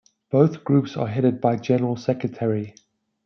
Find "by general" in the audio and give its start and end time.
1.39-1.95